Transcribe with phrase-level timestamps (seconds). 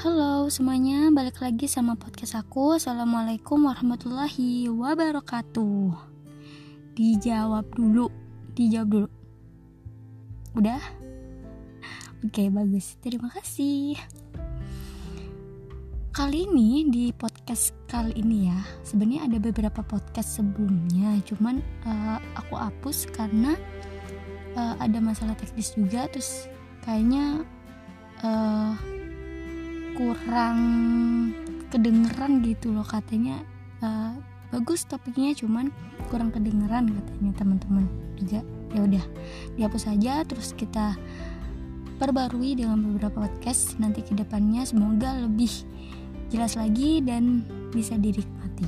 [0.00, 2.72] Halo semuanya, balik lagi sama podcast aku.
[2.72, 5.92] Assalamualaikum warahmatullahi wabarakatuh.
[6.96, 8.08] Dijawab dulu
[8.56, 9.08] Dijawab dulu.
[10.56, 10.80] Udah?
[12.24, 14.00] Oke bagus, terima kasih.
[16.16, 21.20] Kali ini di podcast kali ini ya sebenarnya ada beberapa podcast sebelumnya.
[21.28, 23.52] Cuman uh, aku hapus karena
[24.56, 26.08] uh, ada masalah teknis juga.
[26.08, 26.48] Terus
[26.88, 27.44] kayaknya
[28.24, 28.99] uh,
[29.94, 30.58] kurang
[31.70, 33.42] kedengeran gitu loh katanya.
[33.80, 34.18] Uh,
[34.50, 35.70] bagus topiknya cuman
[36.10, 37.84] kurang kedengeran katanya teman-teman
[38.18, 38.40] juga.
[38.70, 39.04] Ya udah
[39.58, 40.94] dihapus saja terus kita
[42.00, 45.52] perbarui dengan beberapa podcast nanti ke depannya semoga lebih
[46.32, 47.44] jelas lagi dan
[47.74, 48.66] bisa dinikmati.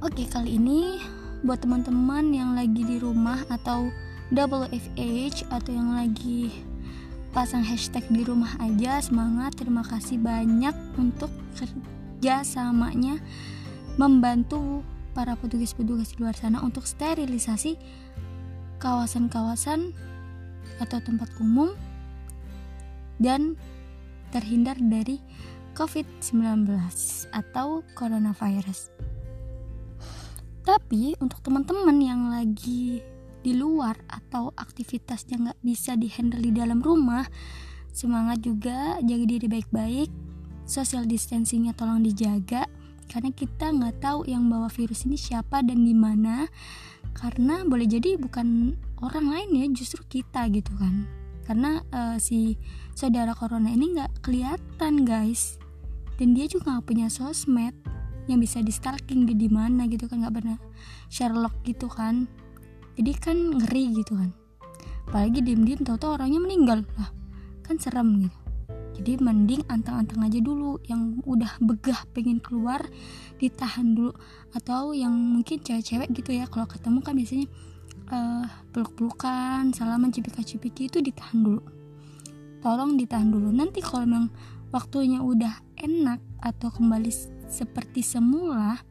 [0.00, 1.02] Oke kali ini
[1.42, 3.90] buat teman-teman yang lagi di rumah atau
[4.30, 6.67] double FH atau yang lagi
[7.28, 13.20] pasang hashtag di rumah aja semangat terima kasih banyak untuk kerja samanya
[14.00, 14.80] membantu
[15.12, 17.76] para petugas-petugas di luar sana untuk sterilisasi
[18.80, 19.92] kawasan-kawasan
[20.80, 21.74] atau tempat umum
[23.20, 23.58] dan
[24.30, 25.18] terhindar dari
[25.74, 26.70] COVID-19
[27.34, 28.94] atau coronavirus.
[30.62, 33.02] Tapi untuk teman-teman yang lagi
[33.42, 37.26] di luar atau aktivitasnya nggak bisa dihandle di dalam rumah
[37.94, 40.10] semangat juga jaga diri baik-baik
[40.68, 42.68] social distancingnya tolong dijaga
[43.08, 46.44] karena kita nggak tahu yang bawa virus ini siapa dan di mana
[47.16, 51.08] karena boleh jadi bukan orang lain ya justru kita gitu kan.
[51.48, 52.60] Karena uh, si
[52.92, 55.56] saudara corona ini nggak kelihatan guys.
[56.20, 57.72] Dan dia juga nggak punya sosmed
[58.28, 60.58] yang bisa di stalking di mana gitu kan nggak pernah
[61.08, 62.28] Sherlock gitu kan
[62.98, 64.34] jadi kan ngeri gitu kan.
[65.06, 66.82] Apalagi diem-diem tau-tau orangnya meninggal.
[66.98, 67.14] Lah
[67.62, 68.38] kan serem gitu.
[68.98, 72.82] Jadi mending antang-antang aja dulu yang udah begah pengen keluar
[73.38, 74.10] ditahan dulu.
[74.50, 77.46] Atau yang mungkin cewek-cewek gitu ya kalau ketemu kan biasanya
[78.10, 78.44] uh,
[78.74, 81.62] peluk-pelukan salaman cipika-cipiki itu ditahan dulu.
[82.58, 83.54] Tolong ditahan dulu.
[83.54, 84.34] Nanti kalau memang
[84.74, 87.14] waktunya udah enak atau kembali
[87.46, 88.82] seperti semula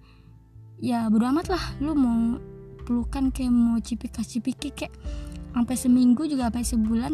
[0.79, 1.63] ya bodo amat lah.
[1.83, 2.39] Lu mau
[2.87, 4.95] pelukan kayak mau cipika cipiki kayak
[5.51, 7.13] sampai seminggu juga sampai sebulan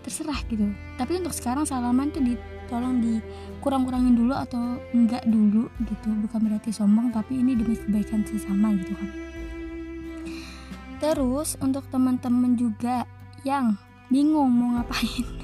[0.00, 0.72] terserah gitu.
[0.96, 6.08] Tapi untuk sekarang salaman tuh ditolong dikurang-kurangin dulu atau enggak dulu gitu.
[6.24, 9.10] Bukan berarti sombong tapi ini demi kebaikan sesama gitu kan.
[10.96, 13.04] Terus untuk teman-teman juga
[13.44, 13.76] yang
[14.08, 15.26] bingung mau ngapain.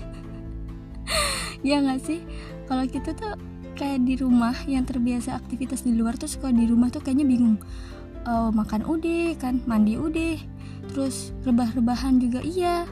[1.62, 2.19] Ya nggak sih?
[2.67, 3.39] Kalau kita tuh
[3.78, 7.55] kayak di rumah yang terbiasa aktivitas di luar tuh suka di rumah tuh kayaknya bingung
[8.27, 10.38] uh, makan udah kan mandi udah
[10.93, 12.84] terus rebah-rebahan juga iya.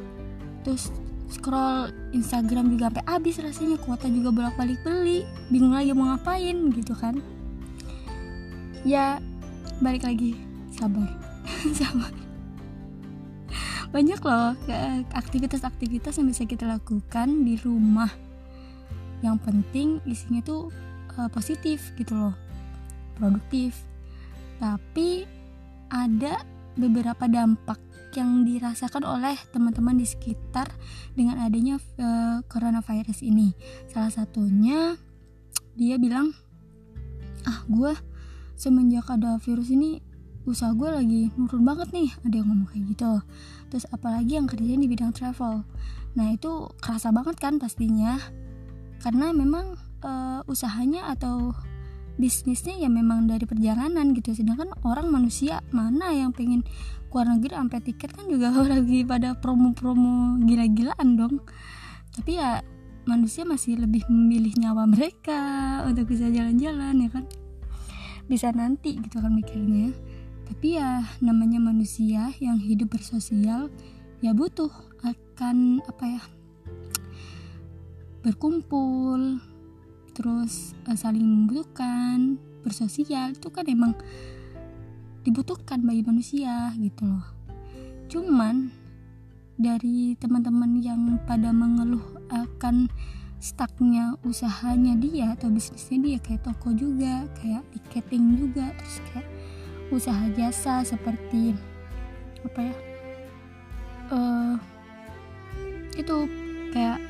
[0.65, 0.93] Terus
[1.31, 6.93] scroll Instagram juga sampai habis rasanya kuota juga bolak-balik beli bingung lagi mau ngapain gitu
[6.97, 7.19] kan.
[8.83, 9.21] Ya
[9.79, 10.37] balik lagi.
[10.75, 11.09] Sabar.
[11.79, 12.13] Sabar.
[13.91, 14.55] Banyak loh
[15.19, 18.11] aktivitas-aktivitas yang bisa kita lakukan di rumah.
[19.21, 20.71] Yang penting isinya tuh
[21.19, 22.35] uh, positif gitu loh.
[23.19, 23.90] Produktif
[24.61, 25.25] tapi
[25.89, 26.45] ada
[26.77, 27.81] beberapa dampak
[28.15, 30.71] yang dirasakan oleh teman-teman di sekitar
[31.15, 33.55] dengan adanya uh, coronavirus ini.
[33.91, 34.99] Salah satunya
[35.79, 36.35] dia bilang,
[37.47, 37.95] ah gue
[38.59, 40.03] semenjak ada virus ini
[40.49, 42.11] usaha gue lagi nurun banget nih.
[42.27, 43.13] Ada yang ngomong kayak gitu.
[43.71, 45.63] Terus apalagi yang kerjanya di bidang travel.
[46.19, 48.19] Nah itu kerasa banget kan pastinya.
[49.01, 51.55] Karena memang uh, usahanya atau
[52.21, 54.37] bisnisnya ya memang dari perjalanan gitu.
[54.37, 56.63] Sedangkan orang manusia mana yang pengen
[57.09, 61.41] keluar negeri sampai tiket kan juga lagi pada promo-promo gila-gilaan dong.
[62.15, 62.61] Tapi ya
[63.09, 65.41] manusia masih lebih memilih nyawa mereka
[65.89, 67.25] untuk bisa jalan-jalan ya kan?
[68.29, 69.91] Bisa nanti gitu kan mikirnya.
[70.47, 73.73] Tapi ya namanya manusia yang hidup bersosial
[74.21, 74.69] ya butuh
[75.01, 76.23] akan apa ya
[78.21, 79.41] berkumpul
[80.21, 83.97] terus uh, saling membutuhkan bersosial itu kan emang
[85.25, 87.25] dibutuhkan bagi manusia gitu loh.
[88.13, 88.69] Cuman
[89.57, 92.93] dari teman-teman yang pada mengeluh akan
[93.41, 99.29] stucknya usahanya dia atau bisnisnya dia kayak toko juga kayak tiketing juga terus kayak
[99.89, 101.57] usaha jasa seperti
[102.45, 102.77] apa ya
[104.13, 104.55] uh,
[105.97, 106.17] itu
[106.77, 107.01] kayak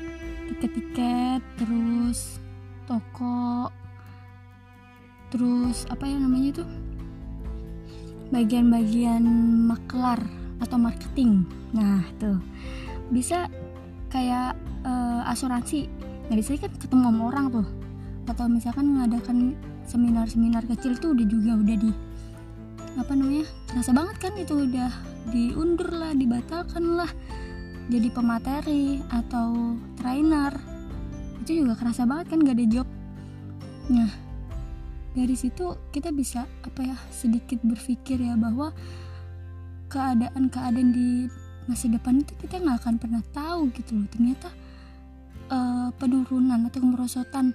[0.51, 2.39] tiket-tiket terus
[2.91, 3.71] toko.
[5.31, 6.63] Terus apa ya namanya itu?
[8.35, 9.23] Bagian-bagian
[9.63, 10.19] maklar
[10.59, 11.47] atau marketing.
[11.71, 12.43] Nah tuh.
[13.07, 13.47] Bisa
[14.11, 15.87] kayak uh, asuransi.
[16.27, 17.67] Nggak bisa kan ketemu sama orang tuh.
[18.27, 19.55] Atau misalkan mengadakan
[19.87, 21.91] seminar-seminar kecil tuh udah juga udah di
[22.91, 24.91] apa namanya terasa banget kan itu udah
[25.31, 27.11] diundur lah dibatalkan lah.
[27.87, 30.80] Jadi pemateri atau trainer
[31.41, 32.87] itu juga kerasa banget kan gak ada job.
[33.89, 34.11] Nah
[35.11, 38.71] dari situ kita bisa apa ya sedikit berpikir ya bahwa
[39.91, 41.27] keadaan-keadaan di
[41.67, 44.07] masa depan itu kita nggak akan pernah tahu gitu loh.
[44.07, 44.49] Ternyata
[45.51, 47.51] uh, penurunan atau kemerosotan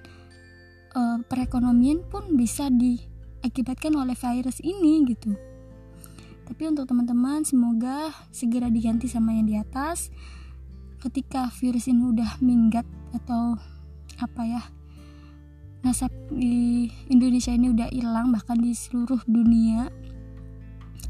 [0.93, 5.33] uh, perekonomian pun bisa diakibatkan oleh virus ini gitu.
[6.47, 10.13] Tapi untuk teman-teman semoga segera diganti sama yang di atas.
[10.97, 13.59] Ketika virus ini udah minggat atau
[14.17, 14.63] apa ya
[15.85, 19.87] nasab di Indonesia ini udah hilang bahkan di seluruh dunia.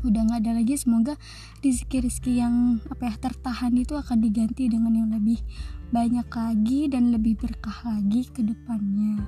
[0.06, 1.18] Udah nggak ada lagi semoga
[1.65, 5.42] rizki-rizki yang apa ya tertahan itu akan diganti dengan yang lebih
[5.89, 9.24] banyak lagi dan lebih berkah lagi ke depannya.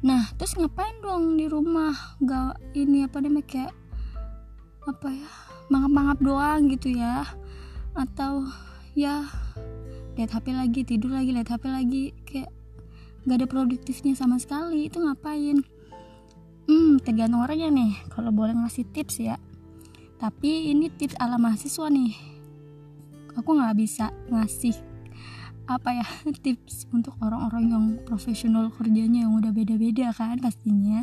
[0.00, 1.92] Nah terus ngapain dong di rumah?
[2.24, 3.74] Gak ini apa namanya kayak
[4.88, 5.30] apa ya
[5.68, 7.28] mangap-mangap doang gitu ya.
[7.92, 8.48] Atau
[8.96, 9.28] ya
[10.16, 12.16] lihat HP lagi tidur lagi lihat HP lagi
[13.22, 15.62] gak ada produktifnya sama sekali itu ngapain?
[16.66, 19.36] Hmm tergantung orangnya nih kalau boleh ngasih tips ya.
[20.22, 22.14] Tapi ini tips ala mahasiswa nih.
[23.34, 24.76] Aku nggak bisa ngasih
[25.66, 26.06] apa ya
[26.44, 31.02] tips untuk orang-orang yang profesional kerjanya yang udah beda-beda kan pastinya.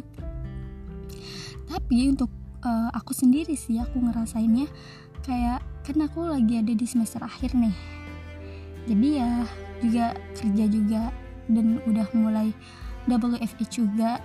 [1.68, 2.32] Tapi untuk
[2.64, 4.68] uh, aku sendiri sih aku ngerasainnya
[5.24, 7.76] kayak kan aku lagi ada di semester akhir nih.
[8.88, 9.32] Jadi ya
[9.80, 10.06] juga
[10.36, 11.02] kerja juga
[11.50, 12.54] dan udah mulai
[13.10, 14.22] WFH juga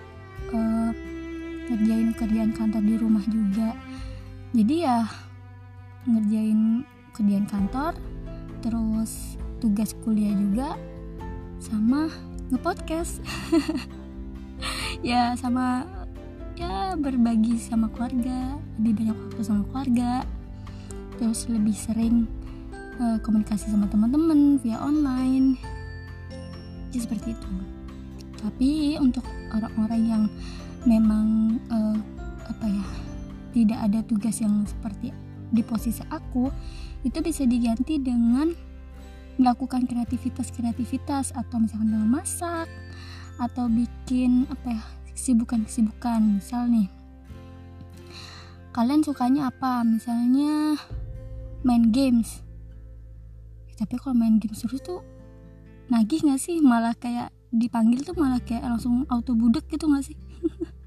[0.52, 0.92] uh,
[1.72, 3.72] ngerjain kerjaan kantor di rumah juga.
[4.52, 5.08] Jadi ya
[6.04, 6.84] ngerjain
[7.16, 7.96] kerjaan kantor
[8.60, 10.76] terus tugas kuliah juga
[11.58, 12.12] sama
[12.52, 13.20] ngepodcast.
[15.04, 15.84] Ya sama
[16.56, 20.24] ya berbagi sama keluarga lebih banyak waktu sama keluarga.
[21.20, 22.24] Terus lebih sering
[22.96, 25.60] uh, komunikasi sama teman-teman via online
[27.00, 27.50] seperti itu.
[28.44, 29.25] Tapi untuk
[29.55, 30.25] orang-orang yang
[30.85, 31.96] memang uh,
[32.44, 32.87] apa ya
[33.56, 35.14] tidak ada tugas yang seperti
[35.49, 36.50] di posisi aku
[37.06, 38.52] itu bisa diganti dengan
[39.41, 42.69] melakukan kreativitas-kreativitas atau misalkan dalam masak
[43.38, 46.43] atau bikin apa ya kesibukan-kesibukan.
[46.43, 46.88] Misal nih
[48.75, 49.87] kalian sukanya apa?
[49.87, 50.79] Misalnya
[51.62, 52.43] main games.
[53.75, 55.02] Tapi kalau main games terus tuh
[55.88, 56.60] nagih gak sih?
[56.60, 60.19] Malah kayak dipanggil tuh malah kayak langsung auto budek gitu gak sih?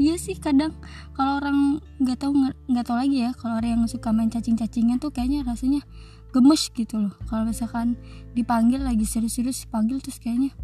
[0.00, 0.72] Iya sih kadang
[1.12, 2.32] kalau orang nggak tahu
[2.72, 5.84] nggak tahu lagi ya kalau orang yang suka main cacing-cacingan tuh kayaknya rasanya
[6.32, 7.12] gemes gitu loh.
[7.28, 8.00] Kalau misalkan
[8.32, 10.56] dipanggil lagi serius-serius panggil terus kayaknya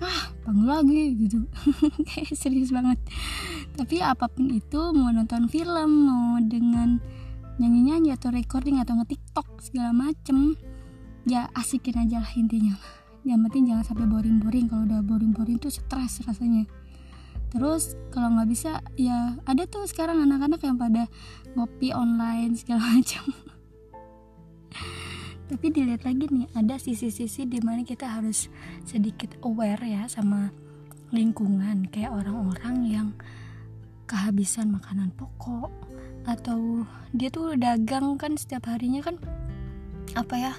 [0.00, 1.44] ah panggil lagi gitu.
[2.08, 2.96] Kayak serius banget.
[3.76, 6.96] Tapi apa pun itu mau nonton film mau dengan
[7.60, 10.56] nyanyi-nyanyi atau recording atau nge-tiktok segala macem
[11.28, 12.76] ya asikin aja lah intinya
[13.22, 14.66] yang penting jangan sampai boring-boring.
[14.66, 16.66] Kalau udah boring-boring tuh stres rasanya.
[17.54, 21.06] Terus kalau nggak bisa ya ada tuh sekarang anak-anak yang pada
[21.54, 23.24] ngopi online segala macam.
[25.52, 28.48] Tapi dilihat lagi nih ada sisi-sisi di mana kita harus
[28.88, 30.50] sedikit aware ya sama
[31.14, 31.86] lingkungan.
[31.92, 33.08] Kayak orang-orang yang
[34.10, 35.70] kehabisan makanan pokok
[36.26, 39.18] atau dia tuh dagang kan setiap harinya kan
[40.14, 40.52] apa ya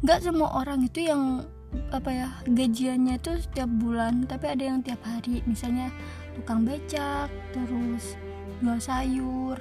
[0.00, 1.44] nggak semua orang itu yang
[1.92, 5.44] apa ya gajiannya itu setiap bulan tapi ada yang tiap hari.
[5.44, 5.92] Misalnya
[6.34, 8.16] tukang becak terus
[8.60, 9.56] jual sayur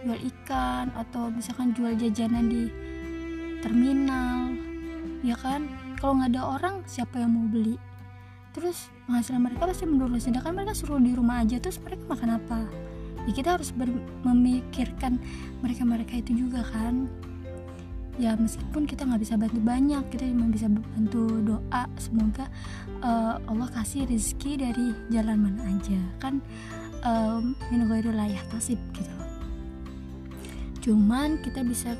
[0.00, 2.68] jual ikan atau misalkan jual jajanan di
[3.60, 4.52] terminal
[5.24, 5.68] ya kan?
[6.00, 7.76] Kalau nggak ada orang siapa yang mau beli?
[8.56, 10.20] Terus penghasilan mereka pasti menurun.
[10.20, 12.60] Sedangkan mereka suruh di rumah aja terus mereka makan apa?
[13.28, 13.72] Ya kita harus
[14.24, 15.20] memikirkan
[15.60, 17.08] mereka-mereka itu juga kan
[18.20, 21.84] ya meskipun kita nggak bisa bantu banyak kita cuma bisa bantu doa.
[21.96, 22.46] Semoga
[23.00, 26.00] uh, Allah kasih rezeki dari jalan mana aja.
[26.20, 26.44] Kan
[27.02, 29.30] um, min layak tasib gitu
[30.80, 31.92] cuman kita bisa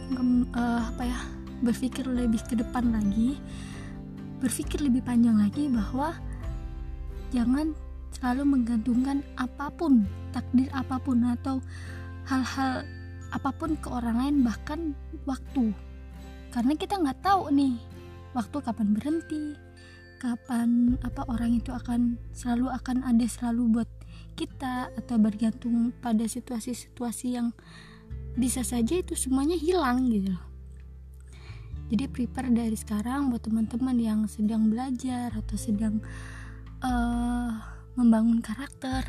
[0.56, 1.20] uh, apa ya
[1.60, 3.36] berpikir lebih ke depan lagi.
[4.40, 6.16] Berpikir lebih panjang lagi bahwa
[7.28, 7.76] jangan
[8.16, 11.60] selalu menggantungkan apa pun takdir apa pun atau
[12.24, 12.88] hal-hal
[13.30, 14.80] apa pun ke orang lain bahkan
[15.28, 15.76] waktu
[16.50, 17.74] karena kita nggak tahu nih
[18.34, 19.54] waktu kapan berhenti
[20.20, 23.90] kapan apa orang itu akan selalu akan ada selalu buat
[24.36, 27.56] kita atau bergantung pada situasi-situasi yang
[28.36, 30.44] bisa saja itu semuanya hilang gitu loh.
[31.90, 35.98] Jadi prepare dari sekarang buat teman-teman yang sedang belajar atau sedang
[36.86, 37.50] uh,
[37.98, 39.02] membangun karakter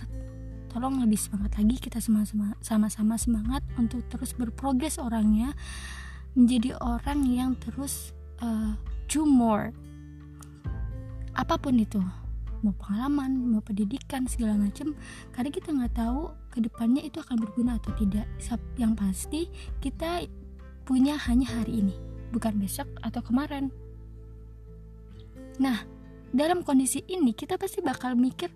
[0.71, 5.51] tolong lebih semangat lagi kita sama-sama semangat untuk terus berprogres orangnya
[6.35, 8.75] menjadi orang yang terus uh,
[9.11, 9.75] do more.
[11.35, 11.99] Apa pun itu
[12.61, 14.93] mau pengalaman mau pendidikan segala macam
[15.33, 18.27] karena kita nggak tahu ke depannya itu akan berguna atau tidak.
[18.77, 19.41] Yang pasti
[19.83, 20.27] kita
[20.85, 21.95] punya hanya hari ini
[22.31, 23.73] bukan besok atau kemarin.
[25.59, 25.83] Nah
[26.31, 28.47] dalam kondisi ini kita pasti bakal mikir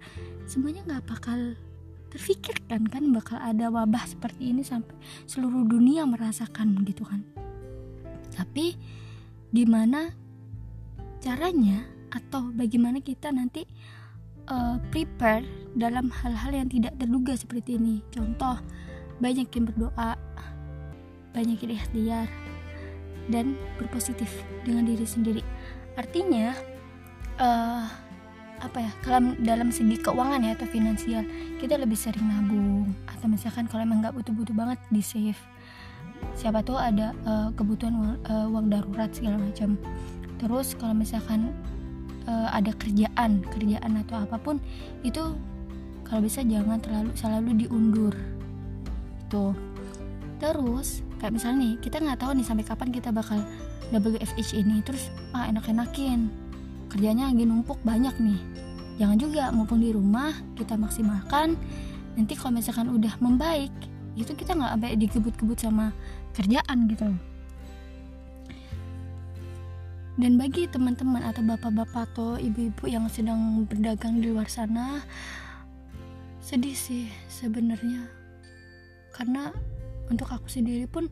[0.48, 1.39] semuanya nggak bakal
[2.08, 4.96] terfikirkan kan bakal ada wabah seperti ini sampai
[5.27, 7.20] seluruh dunia merasakan gitu kan
[8.36, 8.75] tapi
[9.56, 10.12] gimana
[11.24, 13.63] caranya atau bagaimana kita nanti
[14.51, 18.04] uh, prepare dalam hal-hal yang tidak terduga seperti ini?
[18.12, 18.60] Contoh
[19.24, 20.20] banyak yang berdoa
[21.36, 22.27] banyak yang ikhtiar
[23.27, 24.30] dan berpositif
[24.63, 25.44] dengan diri sendiri.
[26.00, 26.56] Artinya
[27.39, 27.84] uh,
[28.56, 31.27] apa ya kalau dalam segi keuangan ya atau finansial
[31.60, 32.96] kita lebih sering nabung.
[33.08, 35.39] Atau misalkan kalau emang nggak butuh-butuh banget di save
[36.36, 39.80] siapa tahu ada uh, kebutuhan uang, uh, uang darurat segala macam.
[40.36, 41.56] Terus kalau misalkan
[42.27, 44.60] uh, ada kerjaan kerjaan atau apa pun
[45.01, 45.34] itu
[46.06, 48.13] kalau bisa jangan terlalu selalu diundur.
[49.25, 49.56] Itu
[50.38, 53.39] terus kayak misalnya nih kita nggak tahu nih sampai kapan kita bakal
[53.96, 54.84] WFH ini.
[54.84, 56.30] Terus ah enak-enakin.
[56.92, 58.39] Kerjanya lagi numpuk banyak nih.
[58.96, 61.56] Jangan juga mumpung di rumah kita maksimalkan.
[62.15, 63.72] Nanti kalau misalkan udah membaik
[64.15, 65.92] itu kita nggak sampai dikebut-kebut sama
[66.36, 67.08] kerjaan gitu.
[70.15, 75.04] Dan bagi teman-teman atau bapak-bapak atau ibu-ibu yang sedang berdagang di luar sana
[76.39, 78.08] sedih sih sebenarnya.
[79.12, 79.51] Karena
[80.08, 81.12] untuk aku sendiri pun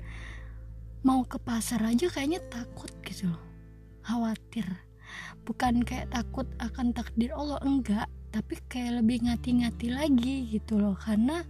[1.04, 3.44] mau ke pasar aja kayaknya takut gitu loh.
[4.08, 4.64] Khawatir.
[5.44, 8.08] Bukan kayak takut akan takdir Allah enggak.
[8.32, 10.96] Tapi kayak lebih ngati-ngati lagi gitu loh.
[10.96, 11.44] Karena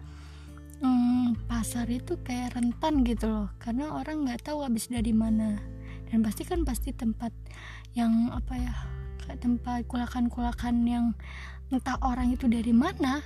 [0.84, 3.48] hmm, pasar itu kayak rentan gitu loh.
[3.58, 5.58] Karena orang nggak tahu habis dari mana.
[6.12, 7.32] Dan pasti kan pasti tempat
[7.96, 8.75] yang apa ya
[9.24, 11.06] kayak tempat kulakan-kulakan yang
[11.72, 13.24] entah orang itu dari mana.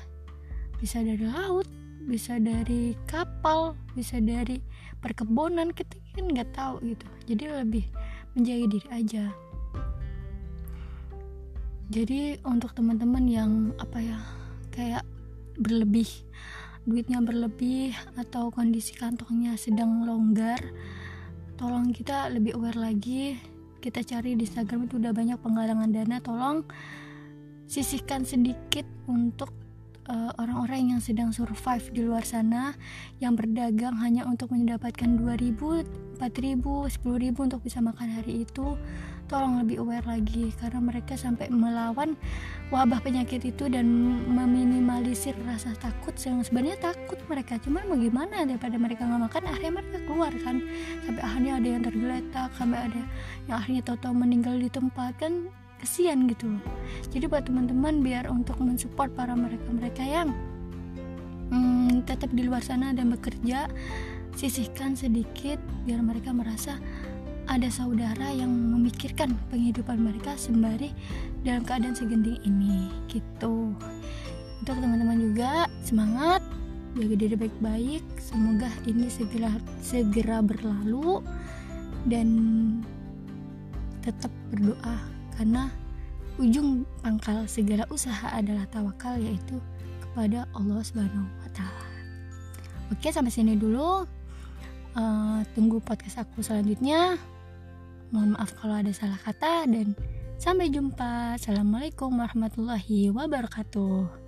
[0.78, 1.66] Bisa dari laut
[2.08, 4.64] bisa dari kapal bisa dari
[5.04, 7.08] perkebunan kita kan nggak tahu gitu.
[7.28, 7.86] Jadi lebih
[8.32, 9.26] menjaga diri aja.
[11.92, 14.20] Jadi untuk teman-teman yang apa ya
[14.72, 15.04] kayak
[15.60, 16.08] berlebih
[16.88, 20.64] duitnya berlebih atau kondisi kantongnya sedang longgar
[21.60, 23.36] tolong kita lebih aware lagi.
[23.78, 26.18] Kita cari di Instagram itu udah banyak penggalangan dana.
[26.22, 26.64] Tolong
[27.68, 29.52] sisihkan sedikit untuk
[30.08, 32.74] eh, orang-orang uh, yang sedang survive di luar sana
[33.20, 38.80] yang berdagang hanya untuk mendapatkan 2000, 4000, 10000 untuk bisa makan hari itu
[39.28, 40.56] tolong lebih aware lagi.
[40.56, 42.16] Karena mereka sampai melawan
[42.72, 43.86] wabah penyakit itu dan
[44.32, 47.60] meminimalisir rasa takut yang sebenarnya takut mereka.
[47.60, 50.64] Cuman bagaimana daripada mereka nggak makan akhirnya mereka keluar kan.
[51.04, 53.02] Sampai akhirnya ada yang tergeletak sampai ada
[53.52, 56.48] yang akhirnya tahu-tahu meninggal di tempat kan kesian gitu
[57.14, 60.34] jadi buat teman-teman biar untuk mensupport para mereka-mereka yang
[61.52, 63.70] hmm, tetap di luar sana dan bekerja
[64.38, 65.58] sisihkan sedikit
[65.90, 66.78] biar mereka merasa
[67.48, 70.92] ada saudara yang memikirkan penghidupan mereka sembari
[71.48, 73.72] dalam keadaan segenting ini gitu.
[74.60, 76.44] Untuk teman-teman juga semangat
[77.00, 78.04] jaga diri baik-baik.
[78.20, 79.48] Semoga ini segera
[79.80, 81.24] segera berlalu
[82.04, 82.28] dan
[84.04, 85.70] tetap berdoa karena
[86.42, 89.62] ujung pangkal segala usaha adalah tawakal yaitu
[90.02, 91.88] kepada Allah Subhanahu wa taala.
[92.90, 94.06] Oke, sampai sini dulu.
[94.98, 97.22] Uh, tunggu podcast aku selanjutnya.
[98.10, 99.94] Mohon maaf kalau ada salah kata dan
[100.42, 101.38] sampai jumpa.
[101.38, 104.27] Assalamualaikum warahmatullahi wabarakatuh.